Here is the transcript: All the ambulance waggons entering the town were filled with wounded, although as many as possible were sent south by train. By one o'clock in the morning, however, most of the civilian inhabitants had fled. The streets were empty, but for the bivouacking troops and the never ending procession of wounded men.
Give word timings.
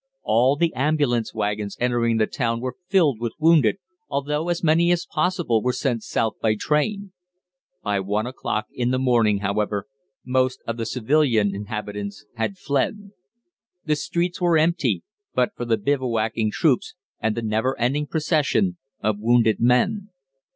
All 0.23 0.55
the 0.55 0.73
ambulance 0.73 1.31
waggons 1.31 1.77
entering 1.79 2.17
the 2.17 2.25
town 2.25 2.59
were 2.59 2.75
filled 2.87 3.19
with 3.19 3.33
wounded, 3.37 3.75
although 4.09 4.49
as 4.49 4.63
many 4.63 4.91
as 4.91 5.05
possible 5.05 5.61
were 5.61 5.73
sent 5.73 6.01
south 6.01 6.37
by 6.41 6.55
train. 6.55 7.11
By 7.83 7.99
one 7.99 8.25
o'clock 8.25 8.65
in 8.73 8.89
the 8.89 8.97
morning, 8.97 9.41
however, 9.41 9.85
most 10.25 10.59
of 10.65 10.77
the 10.77 10.87
civilian 10.87 11.53
inhabitants 11.53 12.25
had 12.33 12.57
fled. 12.57 13.11
The 13.85 13.95
streets 13.95 14.41
were 14.41 14.57
empty, 14.57 15.03
but 15.35 15.51
for 15.55 15.65
the 15.65 15.77
bivouacking 15.77 16.49
troops 16.51 16.95
and 17.19 17.37
the 17.37 17.43
never 17.43 17.79
ending 17.79 18.07
procession 18.07 18.77
of 19.03 19.19
wounded 19.19 19.57
men. 19.59 20.09